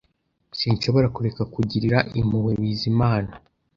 [0.59, 3.31] Sinshobora kureka kugirira impuhwe Bizimana